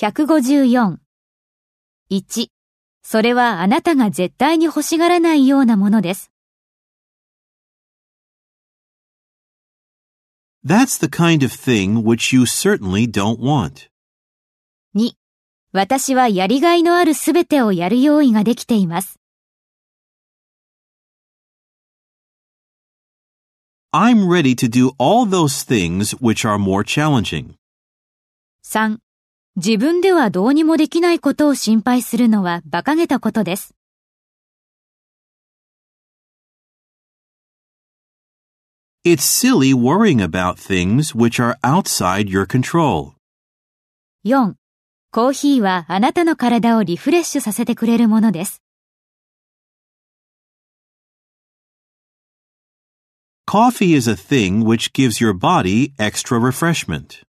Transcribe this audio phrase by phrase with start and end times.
[0.00, 0.96] 154。
[2.10, 2.46] 1、
[3.02, 6.32] それはあなたが絶対に欲しがらないようなものです。
[10.64, 13.90] That's the kind of thing which you certainly don't want.
[14.96, 15.10] 2、
[15.72, 19.20] 私はやりがいのあるすべてをやる用意ができています。
[23.92, 27.56] I'm ready to do all those things which are more challenging.
[28.64, 28.96] 3、
[29.62, 33.74] 自分ではどうにもできないことを心配するのは馬鹿げたことです。
[39.04, 43.12] It's silly worrying about things which are outside your control.
[44.24, 44.54] 4、
[45.12, 48.62] コーヒーはあなたの体をリフレッシュさせてくれるものです。
[53.46, 57.29] Coffee is a thing which gives your body extra refreshment.